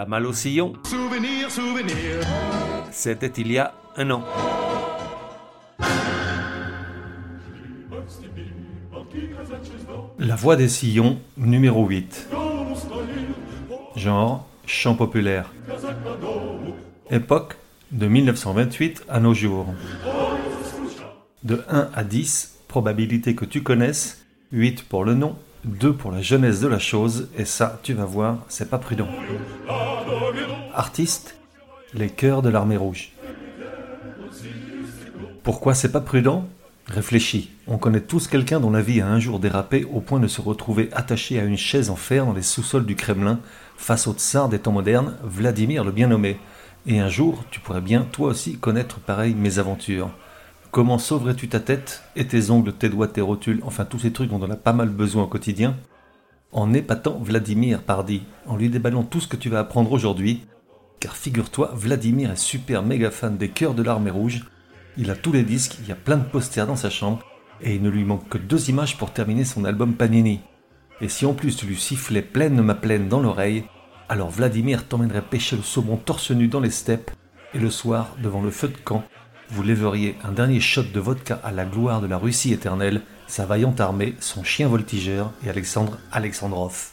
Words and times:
La 0.00 0.06
malle 0.06 0.24
au 0.24 0.32
sillon. 0.32 0.72
Souvenir, 0.84 1.50
souvenir. 1.50 1.94
C'était 2.90 3.26
il 3.36 3.52
y 3.52 3.58
a 3.58 3.74
un 3.98 4.10
an. 4.10 4.24
La 10.18 10.36
voix 10.36 10.56
des 10.56 10.70
sillons, 10.70 11.18
numéro 11.36 11.86
8. 11.86 12.30
Genre, 13.94 14.46
chant 14.64 14.94
populaire. 14.94 15.52
Époque, 17.10 17.58
de 17.92 18.06
1928 18.06 19.04
à 19.06 19.20
nos 19.20 19.34
jours. 19.34 19.66
De 21.42 21.62
1 21.68 21.90
à 21.92 22.04
10, 22.04 22.60
probabilité 22.68 23.34
que 23.34 23.44
tu 23.44 23.62
connaisses, 23.62 24.24
8 24.52 24.84
pour 24.84 25.04
le 25.04 25.12
nom, 25.12 25.36
2 25.64 25.92
pour 25.92 26.10
la 26.10 26.22
jeunesse 26.22 26.60
de 26.60 26.68
la 26.68 26.78
chose, 26.78 27.28
et 27.36 27.44
ça, 27.44 27.78
tu 27.82 27.92
vas 27.92 28.06
voir, 28.06 28.38
c'est 28.48 28.70
pas 28.70 28.78
prudent. 28.78 29.08
Artiste, 30.74 31.36
les 31.94 32.08
chœurs 32.08 32.42
de 32.42 32.48
l'armée 32.48 32.76
rouge. 32.76 33.12
Pourquoi 35.42 35.74
c'est 35.74 35.92
pas 35.92 36.00
prudent? 36.00 36.46
Réfléchis, 36.86 37.50
on 37.66 37.78
connaît 37.78 38.00
tous 38.00 38.26
quelqu'un 38.26 38.58
dont 38.58 38.70
la 38.70 38.82
vie 38.82 39.00
a 39.00 39.06
un 39.06 39.20
jour 39.20 39.38
dérapé 39.38 39.84
au 39.84 40.00
point 40.00 40.18
de 40.18 40.26
se 40.26 40.40
retrouver 40.40 40.88
attaché 40.92 41.38
à 41.38 41.44
une 41.44 41.56
chaise 41.56 41.88
en 41.88 41.96
fer 41.96 42.26
dans 42.26 42.32
les 42.32 42.42
sous-sols 42.42 42.86
du 42.86 42.96
Kremlin 42.96 43.38
face 43.76 44.06
au 44.08 44.12
tsar 44.12 44.48
des 44.48 44.58
temps 44.58 44.72
modernes, 44.72 45.16
Vladimir 45.22 45.84
le 45.84 45.92
bien 45.92 46.08
nommé. 46.08 46.38
Et 46.86 46.98
un 46.98 47.08
jour, 47.08 47.44
tu 47.50 47.60
pourrais 47.60 47.80
bien 47.80 48.06
toi 48.10 48.28
aussi 48.28 48.58
connaître 48.58 48.98
pareille 48.98 49.34
mésaventures. 49.34 50.10
Comment 50.70 50.98
sauverais-tu 50.98 51.48
ta 51.48 51.60
tête 51.60 52.02
et 52.16 52.26
tes 52.26 52.50
ongles, 52.50 52.72
tes 52.72 52.88
doigts, 52.88 53.08
tes 53.08 53.20
rotules, 53.20 53.60
enfin 53.64 53.84
tous 53.84 54.00
ces 54.00 54.12
trucs 54.12 54.30
dont 54.30 54.40
on 54.42 54.50
a 54.50 54.56
pas 54.56 54.72
mal 54.72 54.88
besoin 54.88 55.24
au 55.24 55.28
quotidien 55.28 55.76
En 56.52 56.72
épatant 56.74 57.20
Vladimir, 57.22 57.80
pardi, 57.80 58.22
en 58.44 58.56
lui 58.56 58.68
déballant 58.68 59.04
tout 59.04 59.20
ce 59.20 59.28
que 59.28 59.36
tu 59.36 59.48
vas 59.48 59.60
apprendre 59.60 59.92
aujourd'hui, 59.92 60.46
car 60.98 61.16
figure-toi, 61.16 61.70
Vladimir 61.76 62.32
est 62.32 62.36
super 62.36 62.82
méga 62.82 63.12
fan 63.12 63.36
des 63.36 63.50
cœurs 63.50 63.74
de 63.74 63.84
l'armée 63.84 64.10
rouge, 64.10 64.44
il 64.96 65.12
a 65.12 65.14
tous 65.14 65.30
les 65.30 65.44
disques, 65.44 65.76
il 65.80 65.88
y 65.88 65.92
a 65.92 65.96
plein 65.96 66.16
de 66.16 66.24
posters 66.24 66.66
dans 66.66 66.74
sa 66.74 66.90
chambre, 66.90 67.24
et 67.60 67.76
il 67.76 67.82
ne 67.82 67.88
lui 67.88 68.02
manque 68.02 68.28
que 68.28 68.36
deux 68.36 68.68
images 68.68 68.98
pour 68.98 69.12
terminer 69.12 69.44
son 69.44 69.64
album 69.64 69.94
Panini. 69.94 70.40
Et 71.00 71.08
si 71.08 71.24
en 71.24 71.34
plus 71.34 71.56
tu 71.56 71.66
lui 71.66 71.76
sifflais 71.76 72.20
pleine 72.20 72.60
ma 72.60 72.74
plaine 72.74 73.08
dans 73.08 73.20
l'oreille, 73.20 73.64
alors 74.08 74.30
Vladimir 74.30 74.88
t'emmènerait 74.88 75.22
pêcher 75.22 75.54
le 75.54 75.62
saumon 75.62 75.98
torse 75.98 76.32
nu 76.32 76.48
dans 76.48 76.60
les 76.60 76.70
steppes, 76.70 77.12
et 77.54 77.60
le 77.60 77.70
soir, 77.70 78.16
devant 78.20 78.42
le 78.42 78.50
feu 78.50 78.66
de 78.66 78.76
camp, 78.76 79.04
vous 79.50 79.62
lèveriez 79.62 80.16
un 80.24 80.32
dernier 80.32 80.60
shot 80.60 80.82
de 80.82 81.00
vodka 81.00 81.40
à 81.44 81.52
la 81.52 81.64
gloire 81.64 82.00
de 82.00 82.08
la 82.08 82.18
Russie 82.18 82.52
éternelle, 82.52 83.02
sa 83.30 83.46
vaillante 83.46 83.80
armée, 83.80 84.16
son 84.18 84.42
chien 84.42 84.66
voltigeur 84.66 85.30
et 85.46 85.48
Alexandre 85.48 85.98
Alexandrov. 86.10 86.90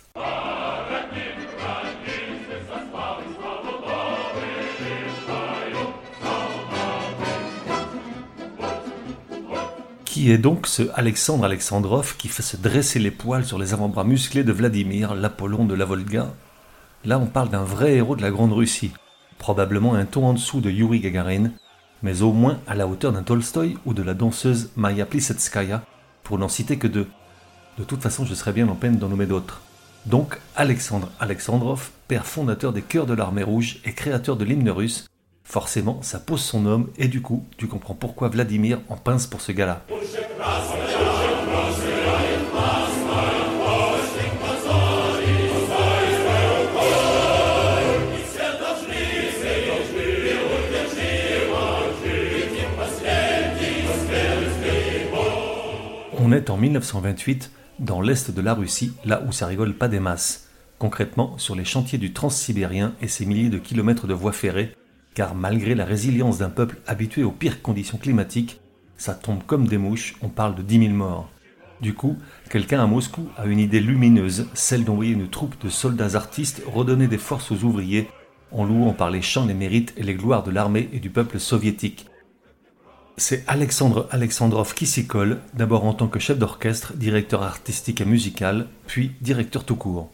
Qui 10.05 10.31
est 10.31 10.37
donc 10.37 10.67
ce 10.67 10.83
Alexandre 10.93 11.45
Alexandrov 11.45 12.15
qui 12.17 12.27
fait 12.27 12.43
se 12.43 12.55
dresser 12.55 12.99
les 12.99 13.11
poils 13.11 13.45
sur 13.45 13.57
les 13.57 13.73
avant-bras 13.73 14.03
musclés 14.03 14.43
de 14.43 14.51
Vladimir, 14.51 15.15
l'Apollon 15.15 15.65
de 15.65 15.73
la 15.73 15.85
Volga? 15.85 16.27
Là, 17.03 17.17
on 17.17 17.25
parle 17.25 17.49
d'un 17.49 17.63
vrai 17.63 17.95
héros 17.95 18.15
de 18.15 18.21
la 18.21 18.29
Grande 18.29 18.53
Russie, 18.53 18.91
probablement 19.39 19.95
un 19.95 20.05
ton 20.05 20.27
en 20.27 20.33
dessous 20.33 20.61
de 20.61 20.69
Yuri 20.69 20.99
Gagarin, 20.99 21.49
mais 22.03 22.21
au 22.21 22.31
moins 22.31 22.59
à 22.67 22.75
la 22.75 22.85
hauteur 22.85 23.11
d'un 23.11 23.23
Tolstoï 23.23 23.77
ou 23.85 23.95
de 23.95 24.03
la 24.03 24.13
danseuse 24.13 24.69
Maya 24.75 25.07
Plisetskaya, 25.07 25.83
pour 26.27 26.37
n'en 26.37 26.49
citer 26.49 26.77
que 26.77 26.87
deux. 26.87 27.07
De 27.77 27.85
toute 27.85 28.01
façon, 28.01 28.25
je 28.25 28.33
serais 28.33 28.51
bien 28.51 28.67
en 28.67 28.75
peine 28.75 28.97
d'en 28.97 29.07
nommer 29.07 29.25
d'autres. 29.25 29.61
Donc, 30.05 30.39
Alexandre 30.57 31.09
Alexandrov, 31.21 31.91
père 32.09 32.25
fondateur 32.25 32.73
des 32.73 32.81
Chœurs 32.81 33.05
de 33.05 33.13
l'Armée 33.13 33.43
Rouge 33.43 33.79
et 33.85 33.93
créateur 33.93 34.35
de 34.35 34.43
l'hymne 34.43 34.69
russe, 34.69 35.05
Forcément, 35.45 36.01
ça 36.01 36.19
pose 36.19 36.41
son 36.41 36.65
homme 36.65 36.89
et 36.97 37.07
du 37.07 37.21
coup, 37.21 37.45
tu 37.55 37.67
comprends 37.67 37.93
pourquoi 37.93 38.27
Vladimir 38.27 38.81
en 38.89 38.97
pince 38.97 39.27
pour 39.27 39.39
ce 39.39 39.53
gars-là. 39.53 39.81
On 56.29 56.33
est 56.33 56.49
en 56.49 56.57
1928 56.57 57.51
dans 57.79 58.01
l'est 58.01 58.31
de 58.31 58.41
la 58.41 58.53
Russie, 58.53 58.91
là 59.05 59.23
où 59.25 59.31
ça 59.31 59.47
rigole 59.47 59.73
pas 59.73 59.87
des 59.87 60.01
masses. 60.01 60.49
Concrètement, 60.77 61.37
sur 61.37 61.55
les 61.55 61.63
chantiers 61.63 61.97
du 61.97 62.11
Transsibérien 62.11 62.95
et 63.01 63.07
ses 63.07 63.25
milliers 63.25 63.47
de 63.47 63.57
kilomètres 63.57 64.07
de 64.07 64.13
voies 64.13 64.33
ferrées, 64.33 64.73
car 65.13 65.35
malgré 65.35 65.73
la 65.73 65.85
résilience 65.85 66.39
d'un 66.39 66.49
peuple 66.49 66.81
habitué 66.85 67.23
aux 67.23 67.31
pires 67.31 67.61
conditions 67.61 67.97
climatiques, 67.97 68.59
ça 68.97 69.13
tombe 69.13 69.41
comme 69.47 69.69
des 69.69 69.77
mouches, 69.77 70.17
on 70.21 70.27
parle 70.27 70.55
de 70.55 70.63
10 70.63 70.87
000 70.87 70.93
morts. 70.95 71.29
Du 71.79 71.93
coup, 71.93 72.17
quelqu'un 72.49 72.83
à 72.83 72.87
Moscou 72.87 73.29
a 73.37 73.45
une 73.45 73.59
idée 73.59 73.79
lumineuse, 73.79 74.49
celle 74.53 74.83
d'envoyer 74.83 75.13
une 75.13 75.29
troupe 75.29 75.55
de 75.63 75.69
soldats 75.69 76.17
artistes 76.17 76.61
redonner 76.67 77.07
des 77.07 77.17
forces 77.17 77.53
aux 77.53 77.63
ouvriers, 77.63 78.09
en 78.51 78.65
louant 78.65 78.91
par 78.91 79.11
les 79.11 79.21
chants 79.21 79.45
les 79.45 79.53
mérites 79.53 79.93
et 79.95 80.03
les 80.03 80.15
gloires 80.15 80.43
de 80.43 80.51
l'armée 80.51 80.89
et 80.91 80.99
du 80.99 81.09
peuple 81.09 81.39
soviétique. 81.39 82.05
C'est 83.19 83.43
Alexandre 83.47 84.07
Alexandrov 84.11 84.75
qui 84.75 84.85
s'y 84.85 85.07
colle, 85.07 85.39
d'abord 85.55 85.85
en 85.85 85.93
tant 85.95 86.07
que 86.07 86.19
chef 86.19 86.37
d'orchestre, 86.37 86.93
directeur 86.93 87.41
artistique 87.41 87.99
et 87.99 88.05
musical, 88.05 88.67
puis 88.85 89.13
directeur 89.21 89.63
tout 89.63 89.75
court. 89.75 90.11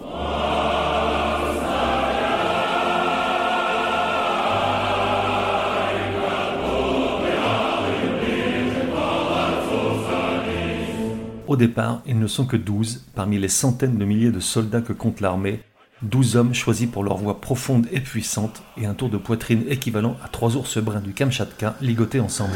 Au 11.46 11.58
départ, 11.58 12.02
ils 12.06 12.18
ne 12.18 12.28
sont 12.28 12.46
que 12.46 12.56
douze 12.56 13.06
parmi 13.16 13.38
les 13.38 13.50
centaines 13.50 13.98
de 13.98 14.06
milliers 14.06 14.32
de 14.32 14.40
soldats 14.40 14.82
que 14.82 14.94
compte 14.94 15.20
l'armée, 15.20 15.60
douze 16.04 16.36
hommes 16.36 16.54
choisis 16.54 16.88
pour 16.88 17.04
leur 17.04 17.18
voix 17.18 17.42
profonde 17.42 17.88
et 17.92 18.00
puissante 18.00 18.62
et 18.78 18.86
un 18.86 18.94
tour 18.94 19.10
de 19.10 19.18
poitrine 19.18 19.64
équivalent 19.68 20.18
à 20.24 20.28
trois 20.28 20.56
ours 20.56 20.78
bruns 20.78 21.02
du 21.02 21.14
Kamchatka 21.14 21.76
ligotés 21.82 22.20
ensemble. 22.20 22.54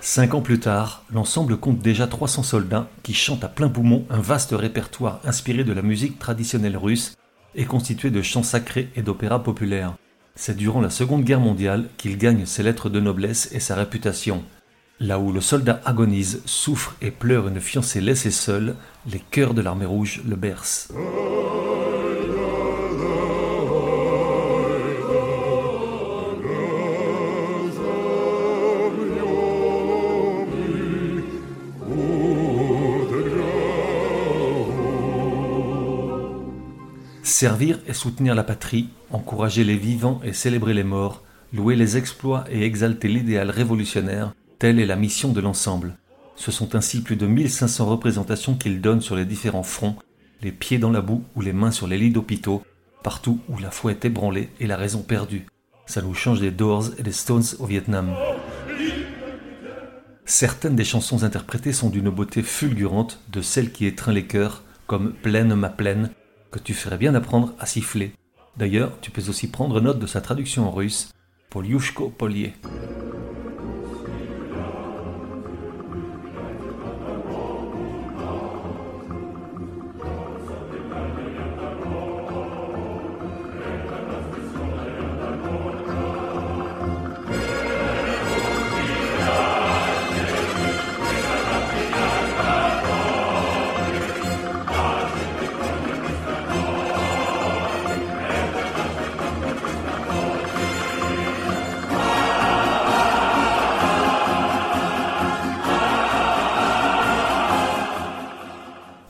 Cinq 0.00 0.34
ans 0.34 0.40
plus 0.40 0.58
tard, 0.58 1.04
l'ensemble 1.12 1.58
compte 1.58 1.80
déjà 1.80 2.06
300 2.06 2.42
soldats 2.42 2.88
qui 3.02 3.14
chantent 3.14 3.44
à 3.44 3.48
plein 3.48 3.68
poumon 3.68 4.06
un 4.10 4.20
vaste 4.20 4.52
répertoire 4.52 5.20
inspiré 5.24 5.64
de 5.64 5.72
la 5.72 5.82
musique 5.82 6.18
traditionnelle 6.18 6.76
russe 6.76 7.14
et 7.54 7.64
constitué 7.64 8.10
de 8.10 8.22
chants 8.22 8.42
sacrés 8.42 8.88
et 8.96 9.02
d'opéras 9.02 9.40
populaires. 9.40 9.94
C'est 10.34 10.56
durant 10.56 10.80
la 10.80 10.90
Seconde 10.90 11.24
Guerre 11.24 11.40
mondiale 11.40 11.88
qu'il 11.98 12.16
gagne 12.16 12.46
ses 12.46 12.62
lettres 12.62 12.88
de 12.88 13.00
noblesse 13.00 13.50
et 13.52 13.60
sa 13.60 13.74
réputation. 13.74 14.44
Là 15.00 15.20
où 15.20 15.32
le 15.32 15.40
soldat 15.40 15.80
agonise, 15.84 16.42
souffre 16.44 16.96
et 17.00 17.12
pleure 17.12 17.46
une 17.46 17.60
fiancée 17.60 18.00
laissée 18.00 18.32
seule, 18.32 18.74
les 19.10 19.20
cœurs 19.20 19.54
de 19.54 19.62
l'armée 19.62 19.86
rouge 19.86 20.22
le 20.28 20.34
bercent. 20.34 20.88
Servir 37.22 37.78
et 37.86 37.92
soutenir 37.92 38.34
la 38.34 38.42
patrie, 38.42 38.88
encourager 39.12 39.62
les 39.62 39.76
vivants 39.76 40.20
et 40.24 40.32
célébrer 40.32 40.74
les 40.74 40.82
morts, 40.82 41.22
louer 41.52 41.76
les 41.76 41.96
exploits 41.96 42.44
et 42.50 42.64
exalter 42.64 43.06
l'idéal 43.06 43.50
révolutionnaire, 43.50 44.32
Telle 44.58 44.80
est 44.80 44.86
la 44.86 44.96
mission 44.96 45.30
de 45.32 45.40
l'ensemble. 45.40 45.94
Ce 46.34 46.50
sont 46.50 46.74
ainsi 46.74 47.00
plus 47.00 47.14
de 47.14 47.26
1500 47.26 47.86
représentations 47.86 48.56
qu'il 48.56 48.80
donne 48.80 49.00
sur 49.00 49.14
les 49.14 49.24
différents 49.24 49.62
fronts, 49.62 49.94
les 50.42 50.50
pieds 50.50 50.78
dans 50.78 50.90
la 50.90 51.00
boue 51.00 51.22
ou 51.36 51.42
les 51.42 51.52
mains 51.52 51.70
sur 51.70 51.86
les 51.86 51.96
lits 51.96 52.10
d'hôpitaux, 52.10 52.64
partout 53.04 53.38
où 53.48 53.58
la 53.58 53.70
foi 53.70 53.92
est 53.92 54.04
ébranlée 54.04 54.50
et 54.58 54.66
la 54.66 54.76
raison 54.76 55.02
perdue. 55.02 55.46
Ça 55.86 56.02
nous 56.02 56.12
change 56.12 56.40
des 56.40 56.50
Doors 56.50 56.86
et 56.98 57.04
des 57.04 57.12
Stones 57.12 57.44
au 57.60 57.66
Vietnam. 57.66 58.12
Certaines 60.24 60.76
des 60.76 60.84
chansons 60.84 61.22
interprétées 61.22 61.72
sont 61.72 61.88
d'une 61.88 62.10
beauté 62.10 62.42
fulgurante, 62.42 63.20
de 63.30 63.40
celles 63.40 63.70
qui 63.70 63.86
étreint 63.86 64.12
les 64.12 64.26
cœurs, 64.26 64.64
comme 64.88 65.12
Pleine 65.12 65.54
ma 65.54 65.70
plaine, 65.70 66.10
que 66.50 66.58
tu 66.58 66.74
ferais 66.74 66.98
bien 66.98 67.14
apprendre 67.14 67.54
à 67.60 67.66
siffler. 67.66 68.12
D'ailleurs, 68.56 68.92
tu 69.02 69.12
peux 69.12 69.28
aussi 69.28 69.46
prendre 69.46 69.80
note 69.80 70.00
de 70.00 70.06
sa 70.08 70.20
traduction 70.20 70.66
en 70.66 70.72
russe, 70.72 71.12
Polyushko 71.48 72.10
Polier. 72.10 72.54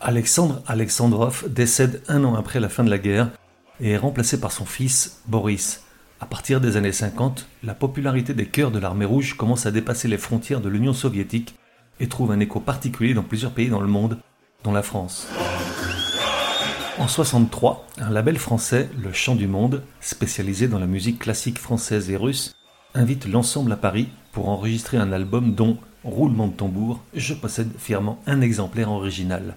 Alexandre 0.08 0.62
Alexandrov 0.66 1.44
décède 1.50 2.00
un 2.08 2.25
an 2.25 2.34
après 2.34 2.60
la 2.60 2.70
fin 2.70 2.82
de 2.82 2.88
la 2.88 2.96
guerre 2.96 3.28
et 3.78 3.90
est 3.90 3.99
remplacé 3.99 4.40
par 4.40 4.52
son 4.52 4.64
fils 4.64 5.20
Boris. 5.26 5.82
À 6.19 6.25
partir 6.25 6.62
des 6.62 6.78
années 6.78 6.93
50, 6.93 7.46
la 7.62 7.75
popularité 7.75 8.32
des 8.32 8.46
chœurs 8.46 8.70
de 8.70 8.78
l'armée 8.78 9.05
rouge 9.05 9.34
commence 9.34 9.66
à 9.66 9.70
dépasser 9.70 10.08
les 10.08 10.16
frontières 10.16 10.62
de 10.62 10.70
l'Union 10.70 10.94
soviétique 10.94 11.56
et 12.00 12.08
trouve 12.08 12.32
un 12.32 12.40
écho 12.40 12.58
particulier 12.58 13.12
dans 13.12 13.22
plusieurs 13.22 13.50
pays 13.50 13.69
dans 13.69 13.82
le 13.82 13.87
monde, 13.87 14.16
dont 14.64 14.72
la 14.72 14.82
France. 14.82 15.28
En 16.96 17.06
63, 17.06 17.87
un 17.99 18.08
label 18.08 18.38
français, 18.38 18.88
Le 18.99 19.12
Chant 19.12 19.34
du 19.34 19.46
Monde, 19.46 19.82
spécialisé 20.00 20.69
dans 20.69 20.78
la 20.78 20.87
musique 20.87 21.19
classique 21.19 21.58
française 21.58 22.08
et 22.08 22.16
russe, 22.16 22.54
invite 22.94 23.28
l'ensemble 23.28 23.72
à 23.72 23.76
Paris 23.76 24.08
pour 24.32 24.49
enregistrer 24.49 24.96
un 24.96 25.12
album 25.12 25.54
dont, 25.54 25.76
roulement 26.02 26.46
de 26.46 26.54
tambour, 26.54 27.02
je 27.12 27.34
possède 27.34 27.72
fièrement 27.76 28.22
un 28.26 28.40
exemplaire 28.40 28.90
original. 28.90 29.54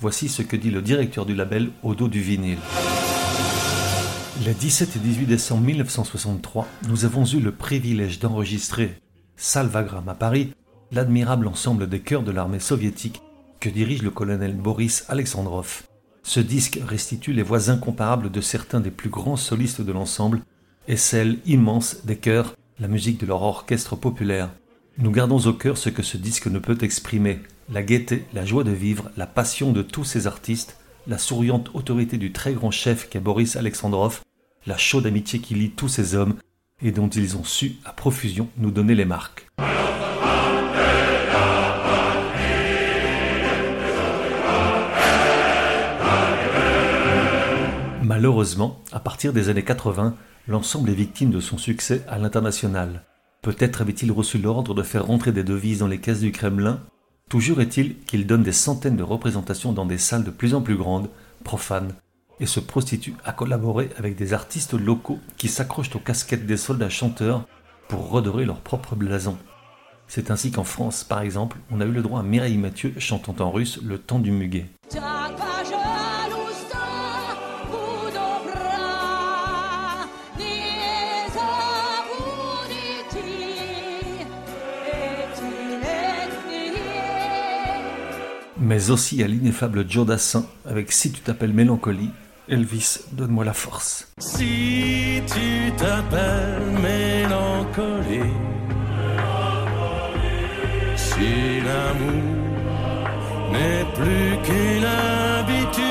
Voici 0.00 0.28
ce 0.28 0.42
que 0.42 0.56
dit 0.56 0.70
le 0.70 0.82
directeur 0.82 1.24
du 1.24 1.34
label 1.34 1.70
au 1.82 1.94
dos 1.94 2.08
du 2.08 2.20
vinyle. 2.20 2.58
Les 4.44 4.52
17 4.52 4.96
et 4.96 4.98
18 4.98 5.26
décembre 5.26 5.62
1963, 5.62 6.66
nous 6.88 7.04
avons 7.04 7.24
eu 7.24 7.38
le 7.38 7.52
privilège 7.52 8.18
d'enregistrer 8.18 8.96
Salvagram 9.36 10.08
à 10.08 10.14
Paris, 10.14 10.52
l'admirable 10.90 11.46
ensemble 11.46 11.88
des 11.88 12.00
chœurs 12.00 12.24
de 12.24 12.32
l'armée 12.32 12.58
soviétique 12.58 13.22
que 13.60 13.68
dirige 13.68 14.02
le 14.02 14.10
colonel 14.10 14.54
Boris 14.54 15.04
Alexandrov. 15.08 15.84
Ce 16.24 16.40
disque 16.40 16.80
restitue 16.84 17.32
les 17.32 17.42
voix 17.42 17.70
incomparables 17.70 18.30
de 18.30 18.40
certains 18.40 18.80
des 18.80 18.90
plus 18.90 19.10
grands 19.10 19.36
solistes 19.36 19.80
de 19.80 19.92
l'ensemble 19.92 20.40
et 20.88 20.96
celle 20.96 21.38
immense 21.46 22.04
des 22.04 22.16
chœurs, 22.16 22.54
la 22.80 22.88
musique 22.88 23.20
de 23.20 23.26
leur 23.26 23.42
orchestre 23.42 23.94
populaire. 23.94 24.50
Nous 24.98 25.12
gardons 25.12 25.38
au 25.46 25.52
cœur 25.52 25.78
ce 25.78 25.88
que 25.90 26.02
ce 26.02 26.16
disque 26.16 26.48
ne 26.48 26.58
peut 26.58 26.78
exprimer, 26.82 27.40
la 27.72 27.82
gaieté, 27.82 28.24
la 28.34 28.44
joie 28.44 28.64
de 28.64 28.70
vivre, 28.70 29.10
la 29.16 29.26
passion 29.26 29.72
de 29.72 29.82
tous 29.82 30.04
ces 30.04 30.26
artistes, 30.26 30.76
la 31.06 31.18
souriante 31.18 31.70
autorité 31.74 32.16
du 32.16 32.32
très 32.32 32.52
grand 32.52 32.70
chef 32.70 33.08
qu'est 33.08 33.20
Boris 33.20 33.56
Alexandrov, 33.56 34.20
la 34.66 34.76
chaude 34.76 35.06
amitié 35.06 35.38
qui 35.38 35.54
lie 35.54 35.70
tous 35.70 35.88
ces 35.88 36.14
hommes 36.14 36.34
et 36.82 36.92
dont 36.92 37.08
ils 37.08 37.36
ont 37.36 37.44
su 37.44 37.76
à 37.84 37.92
profusion 37.92 38.48
nous 38.56 38.70
donner 38.70 38.94
les 38.94 39.04
marques. 39.04 39.46
Malheureusement, 48.02 48.80
à 48.92 49.00
partir 49.00 49.32
des 49.32 49.48
années 49.48 49.64
80, 49.64 50.14
l'ensemble 50.46 50.90
est 50.90 50.94
victime 50.94 51.30
de 51.30 51.40
son 51.40 51.56
succès 51.56 52.02
à 52.06 52.18
l'international. 52.18 53.04
Peut-être 53.42 53.80
avait-il 53.80 54.12
reçu 54.12 54.38
l'ordre 54.38 54.74
de 54.74 54.82
faire 54.82 55.06
rentrer 55.06 55.32
des 55.32 55.44
devises 55.44 55.78
dans 55.78 55.86
les 55.86 55.98
caisses 55.98 56.20
du 56.20 56.32
Kremlin. 56.32 56.80
Toujours 57.30 57.60
est-il 57.60 57.96
qu'il 58.00 58.26
donne 58.26 58.42
des 58.42 58.52
centaines 58.52 58.96
de 58.96 59.02
représentations 59.02 59.72
dans 59.72 59.86
des 59.86 59.98
salles 59.98 60.24
de 60.24 60.30
plus 60.30 60.54
en 60.54 60.60
plus 60.60 60.76
grandes, 60.76 61.10
profanes, 61.42 61.94
et 62.40 62.46
se 62.46 62.60
prostitue 62.60 63.14
à 63.24 63.32
collaborer 63.32 63.90
avec 63.96 64.16
des 64.16 64.32
artistes 64.32 64.74
locaux 64.74 65.18
qui 65.36 65.48
s'accrochent 65.48 65.94
aux 65.94 66.00
casquettes 66.00 66.46
des 66.46 66.56
soldats 66.56 66.90
chanteurs 66.90 67.46
pour 67.88 68.10
redorer 68.10 68.44
leur 68.44 68.60
propre 68.60 68.96
blason. 68.96 69.36
C'est 70.06 70.30
ainsi 70.30 70.50
qu'en 70.50 70.64
France, 70.64 71.04
par 71.04 71.20
exemple, 71.20 71.56
on 71.70 71.80
a 71.80 71.86
eu 71.86 71.92
le 71.92 72.02
droit 72.02 72.20
à 72.20 72.24
Mireille 72.24 72.58
Mathieu 72.58 72.94
chantant 72.98 73.36
en 73.40 73.50
russe 73.50 73.80
le 73.82 73.98
temps 73.98 74.18
du 74.18 74.30
muguet. 74.30 74.66
Mais 88.64 88.90
aussi 88.90 89.22
à 89.22 89.26
l'ineffable 89.26 89.84
Joe 89.88 90.06
Dassin 90.06 90.46
avec 90.64 90.90
Si 90.90 91.12
tu 91.12 91.20
t'appelles 91.20 91.52
Mélancolie, 91.52 92.10
Elvis, 92.48 93.00
donne-moi 93.12 93.44
la 93.44 93.52
force. 93.52 94.08
Si 94.18 95.20
tu 95.26 95.72
t'appelles 95.76 96.62
Mélancolie, 96.82 98.32
si 100.96 101.60
l'amour 101.60 102.22
n'est 103.52 103.84
plus 103.94 104.42
qu'une 104.44 104.84
habitude. 104.84 105.84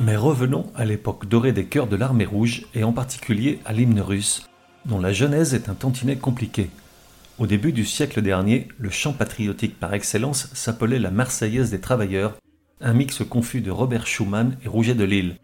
Mais 0.00 0.16
revenons 0.16 0.66
à 0.74 0.86
l'époque 0.86 1.28
dorée 1.28 1.52
des 1.52 1.66
chœurs 1.66 1.86
de 1.86 1.96
l'armée 1.96 2.24
rouge 2.24 2.62
et 2.74 2.82
en 2.84 2.92
particulier 2.92 3.60
à 3.66 3.74
l'hymne 3.74 4.00
russe, 4.00 4.48
dont 4.86 5.00
la 5.00 5.12
genèse 5.12 5.52
est 5.52 5.68
un 5.68 5.74
tantinet 5.74 6.16
compliqué. 6.16 6.70
Au 7.38 7.46
début 7.46 7.70
du 7.70 7.84
siècle 7.84 8.20
dernier, 8.20 8.66
le 8.78 8.90
chant 8.90 9.12
patriotique 9.12 9.78
par 9.78 9.94
excellence 9.94 10.50
s'appelait 10.54 10.98
la 10.98 11.12
Marseillaise 11.12 11.70
des 11.70 11.78
travailleurs, 11.80 12.34
un 12.80 12.92
mix 12.92 13.22
confus 13.22 13.60
de 13.60 13.70
Robert 13.70 14.08
Schumann 14.08 14.56
et 14.64 14.68
Rouget 14.68 14.96
de 14.96 15.04
Lille. 15.04 15.36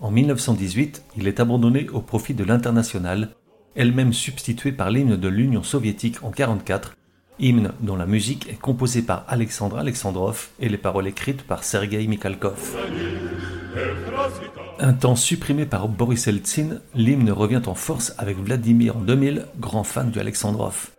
En 0.00 0.10
1918, 0.10 1.02
il 1.16 1.26
est 1.26 1.40
abandonné 1.40 1.88
au 1.88 2.02
profit 2.02 2.34
de 2.34 2.44
l'international, 2.44 3.30
elle-même 3.76 4.12
substituée 4.12 4.72
par 4.72 4.90
l'hymne 4.90 5.16
de 5.16 5.28
l'Union 5.28 5.62
soviétique 5.62 6.16
en 6.22 6.28
1944, 6.28 6.98
hymne 7.38 7.72
dont 7.80 7.96
la 7.96 8.04
musique 8.04 8.50
est 8.50 8.60
composée 8.60 9.00
par 9.00 9.24
Alexandre 9.26 9.78
Alexandrov 9.78 10.50
et 10.60 10.68
les 10.68 10.76
paroles 10.76 11.06
écrites 11.06 11.44
par 11.44 11.64
Sergei 11.64 12.06
Mikhalkov. 12.06 12.76
Un 14.78 14.92
temps 14.92 15.16
supprimé 15.16 15.64
par 15.64 15.88
Boris 15.88 16.26
Eltsine, 16.26 16.82
l'hymne 16.94 17.30
revient 17.30 17.62
en 17.64 17.74
force 17.74 18.14
avec 18.18 18.36
Vladimir 18.36 18.98
en 18.98 19.00
2000, 19.00 19.46
grand 19.58 19.84
fan 19.84 20.10
de 20.10 20.20
Alexandrov. 20.20 20.90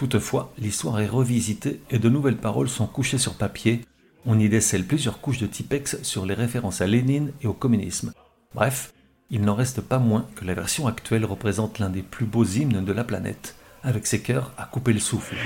Toutefois, 0.00 0.50
l'histoire 0.56 0.98
est 1.00 1.06
revisitée 1.06 1.82
et 1.90 1.98
de 1.98 2.08
nouvelles 2.08 2.38
paroles 2.38 2.70
sont 2.70 2.86
couchées 2.86 3.18
sur 3.18 3.34
papier. 3.34 3.82
On 4.24 4.40
y 4.40 4.48
décèle 4.48 4.86
plusieurs 4.86 5.20
couches 5.20 5.40
de 5.40 5.46
typex 5.46 6.02
sur 6.02 6.24
les 6.24 6.32
références 6.32 6.80
à 6.80 6.86
Lénine 6.86 7.32
et 7.42 7.46
au 7.46 7.52
communisme. 7.52 8.14
Bref, 8.54 8.94
il 9.28 9.42
n'en 9.42 9.54
reste 9.54 9.82
pas 9.82 9.98
moins 9.98 10.26
que 10.36 10.46
la 10.46 10.54
version 10.54 10.86
actuelle 10.86 11.26
représente 11.26 11.78
l'un 11.78 11.90
des 11.90 12.00
plus 12.00 12.24
beaux 12.24 12.46
hymnes 12.46 12.82
de 12.82 12.92
la 12.94 13.04
planète, 13.04 13.56
avec 13.82 14.06
ses 14.06 14.22
chœurs 14.22 14.54
à 14.56 14.64
couper 14.64 14.94
le 14.94 15.00
souffle. 15.00 15.36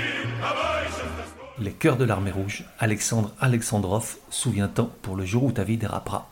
Les 1.59 1.73
chœurs 1.73 1.97
de 1.97 2.05
l'armée 2.05 2.31
rouge, 2.31 2.63
Alexandre 2.79 3.33
Alexandrov, 3.41 4.15
souvient-on 4.29 4.89
pour 5.01 5.17
le 5.17 5.25
jour 5.25 5.43
où 5.43 5.51
ta 5.51 5.65
vie 5.65 5.75
dérapera. 5.75 6.31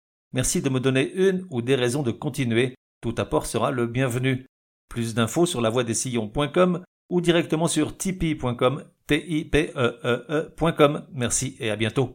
merci 0.33 0.61
de 0.61 0.69
me 0.69 0.79
donner 0.79 1.11
une 1.13 1.45
ou 1.49 1.61
des 1.61 1.75
raisons 1.75 2.03
de 2.03 2.11
continuer. 2.11 2.75
Tout 3.01 3.15
apport 3.17 3.45
sera 3.45 3.71
le 3.71 3.87
bienvenu. 3.87 4.45
Plus 4.89 5.13
d'infos 5.13 5.45
sur 5.45 5.61
lavoidessillons.com 5.61 6.83
ou 7.09 7.21
directement 7.21 7.67
sur 7.67 7.97
tipeee.com, 7.97 8.83
e 9.09 9.49
e, 9.53 9.91
e 10.29 11.03
Merci 11.13 11.55
et 11.59 11.69
à 11.69 11.75
bientôt. 11.75 12.13